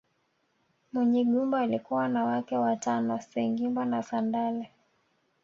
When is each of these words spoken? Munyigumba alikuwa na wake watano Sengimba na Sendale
Munyigumba 0.93 1.59
alikuwa 1.61 2.07
na 2.07 2.23
wake 2.25 2.57
watano 2.57 3.19
Sengimba 3.21 3.85
na 3.85 4.03
Sendale 4.03 4.71